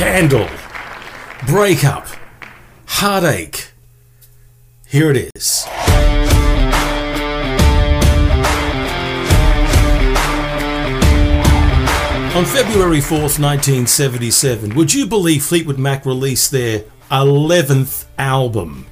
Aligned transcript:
scandal, 0.00 0.48
breakup, 1.46 2.06
heartache. 2.86 3.70
Here 4.86 5.10
it 5.10 5.30
is. 5.34 5.66
On 12.34 12.46
February 12.46 13.00
4th, 13.00 13.38
1977, 13.38 14.74
would 14.74 14.94
you 14.94 15.04
believe 15.04 15.44
Fleetwood 15.44 15.78
Mac 15.78 16.06
released 16.06 16.50
their 16.50 16.84
11th 17.10 18.06
album? 18.16 18.86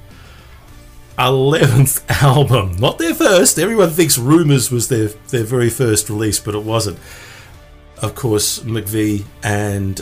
11th 1.17 2.03
album. 2.21 2.73
Not 2.77 2.99
their 2.99 3.15
first. 3.15 3.57
Everyone 3.57 3.89
thinks 3.89 4.19
Rumours 4.19 4.69
was 4.69 4.89
their, 4.89 5.07
their 5.29 5.43
very 5.43 5.71
first 5.71 6.07
release, 6.11 6.39
but 6.39 6.53
it 6.53 6.61
wasn't. 6.61 6.99
Of 7.97 8.13
course, 8.13 8.59
McVie 8.59 9.25
and 9.41 9.99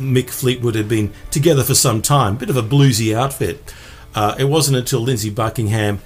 Mick 0.00 0.30
Fleetwood 0.30 0.74
had 0.74 0.88
been 0.88 1.12
together 1.30 1.62
for 1.62 1.74
some 1.74 2.02
time, 2.02 2.36
bit 2.36 2.50
of 2.50 2.56
a 2.56 2.62
bluesy 2.62 3.14
outfit. 3.14 3.74
Uh, 4.14 4.34
it 4.38 4.44
wasn't 4.44 4.76
until 4.76 5.00
Lindsey 5.00 5.30
Buckingham, 5.30 6.00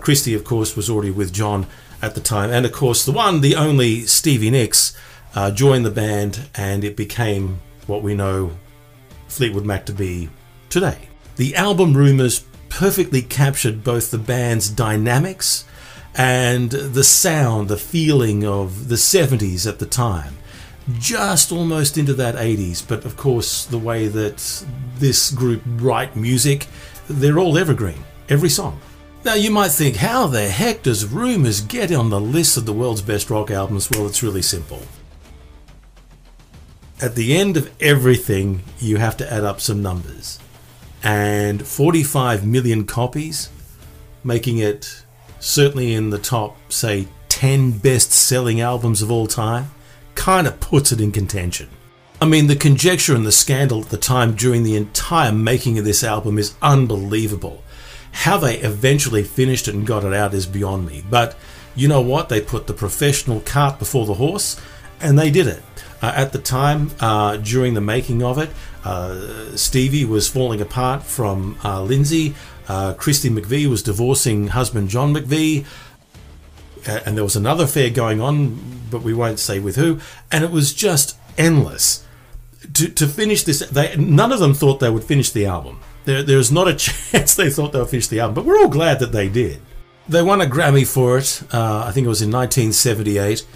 Christy, 0.00 0.34
of 0.34 0.44
course, 0.44 0.76
was 0.76 0.90
already 0.90 1.10
with 1.10 1.32
John 1.32 1.66
at 2.02 2.14
the 2.14 2.20
time, 2.20 2.50
and 2.50 2.66
of 2.66 2.72
course, 2.72 3.04
the 3.04 3.12
one, 3.12 3.40
the 3.40 3.54
only 3.54 4.02
Stevie 4.02 4.50
Nicks 4.50 4.96
uh, 5.34 5.50
joined 5.50 5.86
the 5.86 5.90
band, 5.90 6.48
and 6.54 6.84
it 6.84 6.96
became 6.96 7.60
what 7.86 8.02
we 8.02 8.14
know 8.14 8.52
Fleetwood 9.28 9.64
Mac 9.64 9.86
to 9.86 9.92
be 9.92 10.28
today. 10.68 11.08
The 11.36 11.54
album 11.54 11.96
Rumours 11.96 12.44
perfectly 12.68 13.22
captured 13.22 13.84
both 13.84 14.10
the 14.10 14.18
band's 14.18 14.68
dynamics 14.68 15.64
and 16.14 16.70
the 16.70 17.04
sound, 17.04 17.68
the 17.68 17.76
feeling 17.76 18.44
of 18.44 18.88
the 18.88 18.94
70s 18.96 19.66
at 19.68 19.78
the 19.78 19.86
time. 19.86 20.36
Just 20.94 21.50
almost 21.50 21.98
into 21.98 22.14
that 22.14 22.36
80s, 22.36 22.86
but 22.86 23.04
of 23.04 23.16
course, 23.16 23.64
the 23.64 23.78
way 23.78 24.06
that 24.08 24.64
this 24.98 25.30
group 25.30 25.62
write 25.66 26.14
music, 26.14 26.66
they're 27.08 27.38
all 27.38 27.58
evergreen, 27.58 28.04
every 28.28 28.48
song. 28.48 28.80
Now, 29.24 29.34
you 29.34 29.50
might 29.50 29.72
think, 29.72 29.96
how 29.96 30.28
the 30.28 30.48
heck 30.48 30.82
does 30.84 31.04
Rumours 31.06 31.60
get 31.60 31.92
on 31.92 32.10
the 32.10 32.20
list 32.20 32.56
of 32.56 32.66
the 32.66 32.72
world's 32.72 33.02
best 33.02 33.28
rock 33.28 33.50
albums? 33.50 33.90
Well, 33.90 34.06
it's 34.06 34.22
really 34.22 34.42
simple 34.42 34.82
at 37.00 37.14
the 37.14 37.36
end 37.36 37.56
of 37.56 37.70
everything, 37.80 38.62
you 38.78 38.96
have 38.96 39.16
to 39.18 39.32
add 39.32 39.44
up 39.44 39.60
some 39.60 39.82
numbers. 39.82 40.38
And 41.02 41.66
45 41.66 42.46
million 42.46 42.84
copies, 42.86 43.50
making 44.24 44.58
it 44.58 45.04
certainly 45.38 45.94
in 45.94 46.10
the 46.10 46.18
top, 46.18 46.72
say, 46.72 47.08
10 47.28 47.72
best 47.78 48.12
selling 48.12 48.60
albums 48.60 49.02
of 49.02 49.10
all 49.10 49.26
time, 49.26 49.70
kind 50.26 50.48
of 50.48 50.58
puts 50.58 50.90
it 50.90 51.00
in 51.00 51.12
contention. 51.12 51.68
I 52.20 52.24
mean, 52.24 52.48
the 52.48 52.56
conjecture 52.56 53.14
and 53.14 53.24
the 53.24 53.30
scandal 53.30 53.82
at 53.82 53.90
the 53.90 53.96
time 53.96 54.34
during 54.34 54.64
the 54.64 54.74
entire 54.74 55.30
making 55.30 55.78
of 55.78 55.84
this 55.84 56.02
album 56.02 56.36
is 56.36 56.56
unbelievable. 56.60 57.62
How 58.10 58.36
they 58.36 58.56
eventually 58.58 59.22
finished 59.22 59.68
it 59.68 59.76
and 59.76 59.86
got 59.86 60.02
it 60.02 60.12
out 60.12 60.34
is 60.34 60.44
beyond 60.44 60.84
me. 60.88 61.04
But 61.08 61.36
you 61.76 61.86
know 61.86 62.00
what? 62.00 62.28
They 62.28 62.40
put 62.40 62.66
the 62.66 62.74
professional 62.74 63.38
cart 63.38 63.78
before 63.78 64.04
the 64.04 64.14
horse, 64.14 64.60
and 65.00 65.16
they 65.16 65.30
did 65.30 65.46
it. 65.46 65.62
Uh, 66.02 66.12
at 66.16 66.32
the 66.32 66.40
time, 66.40 66.90
uh, 66.98 67.36
during 67.36 67.74
the 67.74 67.80
making 67.80 68.24
of 68.24 68.36
it, 68.36 68.50
uh, 68.82 69.54
Stevie 69.54 70.04
was 70.04 70.26
falling 70.26 70.60
apart 70.60 71.04
from 71.04 71.56
uh, 71.62 71.80
Lindsey. 71.82 72.34
Uh, 72.66 72.94
Christy 72.94 73.30
McVie 73.30 73.68
was 73.68 73.80
divorcing 73.80 74.48
husband 74.48 74.88
John 74.88 75.14
McVie. 75.14 75.64
and 76.84 77.16
there 77.16 77.22
was 77.22 77.36
another 77.36 77.62
affair 77.62 77.90
going 77.90 78.20
on, 78.20 78.75
but 78.90 79.02
we 79.02 79.14
won't 79.14 79.38
say 79.38 79.58
with 79.58 79.76
who. 79.76 80.00
And 80.30 80.44
it 80.44 80.50
was 80.50 80.72
just 80.72 81.18
endless. 81.38 82.04
To, 82.74 82.88
to 82.88 83.06
finish 83.06 83.42
this, 83.42 83.60
they, 83.60 83.96
none 83.96 84.32
of 84.32 84.40
them 84.40 84.54
thought 84.54 84.80
they 84.80 84.90
would 84.90 85.04
finish 85.04 85.30
the 85.30 85.46
album. 85.46 85.80
There, 86.04 86.22
there's 86.22 86.52
not 86.52 86.68
a 86.68 86.74
chance 86.76 87.34
they 87.34 87.50
thought 87.50 87.72
they 87.72 87.78
would 87.78 87.88
finish 87.88 88.08
the 88.08 88.20
album, 88.20 88.34
but 88.34 88.44
we're 88.44 88.58
all 88.58 88.68
glad 88.68 88.98
that 89.00 89.12
they 89.12 89.28
did. 89.28 89.60
They 90.08 90.22
won 90.22 90.40
a 90.40 90.46
Grammy 90.46 90.86
for 90.86 91.18
it, 91.18 91.42
uh, 91.52 91.84
I 91.86 91.90
think 91.90 92.06
it 92.06 92.08
was 92.08 92.22
in 92.22 92.30
1978. 92.30 93.46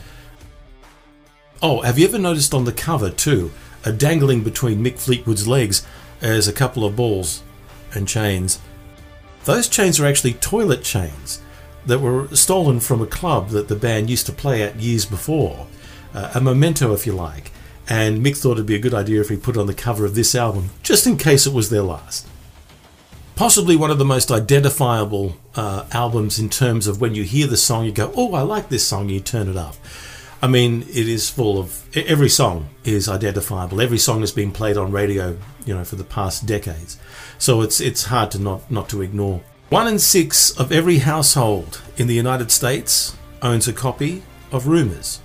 Oh, 1.63 1.83
have 1.83 1.99
you 1.99 2.09
ever 2.09 2.19
noticed 2.19 2.55
on 2.55 2.65
the 2.65 2.73
cover 2.73 3.11
too, 3.11 3.53
a 3.85 3.93
dangling 3.93 4.43
between 4.43 4.83
Mick 4.83 4.99
Fleetwood's 4.99 5.47
legs 5.47 5.87
as 6.21 6.49
a 6.49 6.53
couple 6.53 6.85
of 6.85 6.97
balls 6.97 7.43
and 7.93 8.09
chains? 8.09 8.61
Those 9.45 9.69
chains 9.69 10.01
are 10.01 10.07
actually 10.07 10.35
toilet 10.35 10.83
chains 10.83 11.41
that 11.87 12.01
were 12.01 12.29
stolen 12.35 12.81
from 12.81 13.01
a 13.01 13.07
club 13.07 13.51
that 13.51 13.69
the 13.69 13.77
band 13.77 14.11
used 14.11 14.27
to 14.27 14.33
play 14.33 14.63
at 14.63 14.77
years 14.77 15.05
before. 15.05 15.67
Uh, 16.13 16.31
a 16.35 16.41
memento, 16.41 16.93
if 16.93 17.07
you 17.07 17.13
like. 17.13 17.53
And 17.89 18.25
Mick 18.25 18.37
thought 18.37 18.53
it'd 18.53 18.67
be 18.67 18.75
a 18.75 18.81
good 18.81 18.95
idea 18.95 19.21
if 19.21 19.29
he 19.29 19.37
put 19.37 19.57
it 19.57 19.61
on 19.61 19.67
the 19.67 19.75
cover 19.75 20.05
of 20.05 20.15
this 20.15 20.35
album, 20.35 20.71
just 20.83 21.07
in 21.07 21.17
case 21.17 21.47
it 21.47 21.53
was 21.53 21.71
their 21.71 21.83
last. 21.83 22.27
Possibly 23.35 23.75
one 23.75 23.91
of 23.91 23.99
the 23.99 24.05
most 24.05 24.31
identifiable 24.31 25.37
uh, 25.57 25.87
albums 25.93 26.39
in 26.39 26.49
terms 26.51 26.87
of 26.87 27.01
when 27.01 27.15
you 27.15 27.25
hear 27.25 27.47
the 27.47 27.57
song, 27.57 27.85
you 27.85 27.93
go, 27.93 28.13
Oh, 28.15 28.35
I 28.35 28.43
like 28.43 28.69
this 28.69 28.87
song, 28.87 29.09
you 29.09 29.19
turn 29.19 29.49
it 29.49 29.57
up. 29.57 29.77
I 30.43 30.47
mean, 30.47 30.83
it 30.83 31.09
is 31.09 31.29
full 31.29 31.59
of 31.59 31.85
every 31.97 32.31
song 32.31 32.71
is 32.85 33.09
identifiable. 33.09 33.81
Every 33.81 33.99
song 33.99 34.21
has 34.21 34.33
been 34.33 34.53
played 34.53 34.79
on 34.79 34.91
radio, 34.91 35.37
you 35.67 35.75
know, 35.75 35.85
for 35.85 35.97
the 35.97 36.05
past 36.05 36.47
decades. 36.47 36.99
So 37.39 37.61
it's 37.61 37.81
it's 37.81 38.05
hard 38.05 38.31
to 38.33 38.39
not 38.39 38.71
not 38.71 38.89
to 38.91 39.03
ignore. 39.03 39.43
One 39.71 39.87
in 39.87 40.01
six 40.01 40.51
of 40.59 40.73
every 40.73 40.99
household 40.99 41.81
in 41.97 42.09
the 42.09 42.15
United 42.15 42.51
States 42.51 43.17
owns 43.41 43.69
a 43.69 43.73
copy 43.73 44.25
of 44.51 44.67
Rumours. 44.67 45.21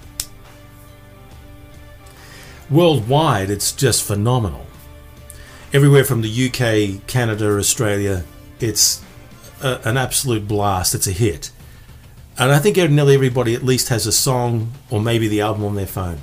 Worldwide, 2.69 3.49
it's 3.49 3.71
just 3.71 4.03
phenomenal. 4.03 4.67
Everywhere 5.73 6.03
from 6.03 6.21
the 6.21 6.29
UK, 6.29 7.07
Canada, 7.07 7.57
Australia, 7.57 8.23
it's 8.59 9.03
a, 9.63 9.79
an 9.83 9.97
absolute 9.97 10.47
blast. 10.47 10.93
It's 10.93 11.07
a 11.07 11.11
hit. 11.11 11.49
And 12.37 12.51
I 12.51 12.59
think 12.59 12.77
nearly 12.77 13.15
everybody 13.15 13.55
at 13.55 13.63
least 13.63 13.89
has 13.89 14.05
a 14.05 14.11
song 14.11 14.73
or 14.91 15.01
maybe 15.01 15.27
the 15.27 15.41
album 15.41 15.65
on 15.65 15.73
their 15.73 15.87
phone. 15.87 16.19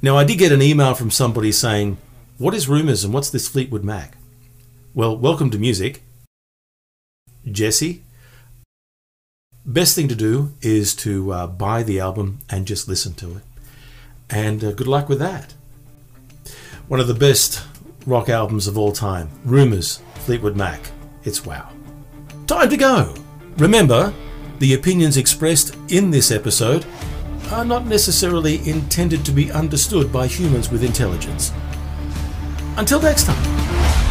Now, 0.00 0.16
I 0.16 0.22
did 0.22 0.38
get 0.38 0.52
an 0.52 0.62
email 0.62 0.94
from 0.94 1.10
somebody 1.10 1.50
saying, 1.50 1.98
What 2.36 2.54
is 2.54 2.68
Rumours 2.68 3.02
and 3.02 3.12
what's 3.12 3.30
this 3.30 3.48
Fleetwood 3.48 3.82
Mac? 3.82 4.16
Well, 4.94 5.16
welcome 5.16 5.50
to 5.50 5.58
music. 5.58 6.04
Jesse, 7.52 8.02
best 9.64 9.94
thing 9.94 10.08
to 10.08 10.14
do 10.14 10.54
is 10.60 10.94
to 10.96 11.32
uh, 11.32 11.46
buy 11.46 11.82
the 11.82 12.00
album 12.00 12.38
and 12.48 12.66
just 12.66 12.88
listen 12.88 13.14
to 13.14 13.36
it. 13.36 13.42
And 14.30 14.62
uh, 14.62 14.72
good 14.72 14.86
luck 14.86 15.08
with 15.08 15.18
that. 15.18 15.54
One 16.88 17.00
of 17.00 17.06
the 17.06 17.14
best 17.14 17.62
rock 18.06 18.28
albums 18.28 18.66
of 18.66 18.78
all 18.78 18.92
time 18.92 19.28
Rumours, 19.44 20.00
Fleetwood 20.24 20.56
Mac. 20.56 20.80
It's 21.24 21.44
wow. 21.44 21.70
Time 22.46 22.70
to 22.70 22.76
go! 22.76 23.14
Remember, 23.58 24.14
the 24.58 24.74
opinions 24.74 25.16
expressed 25.16 25.76
in 25.88 26.10
this 26.10 26.30
episode 26.30 26.86
are 27.50 27.64
not 27.64 27.86
necessarily 27.86 28.66
intended 28.68 29.24
to 29.24 29.32
be 29.32 29.52
understood 29.52 30.12
by 30.12 30.26
humans 30.26 30.70
with 30.70 30.84
intelligence. 30.84 31.52
Until 32.76 33.00
next 33.00 33.24
time. 33.24 34.07